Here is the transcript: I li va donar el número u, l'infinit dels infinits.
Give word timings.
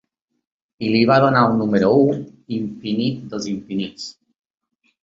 I 0.85 0.89
li 0.95 1.01
va 1.11 1.17
donar 1.25 1.43
el 1.49 1.53
número 1.59 1.91
u, 1.99 2.09
l'infinit 2.55 3.25
dels 3.35 3.51
infinits. 3.57 4.13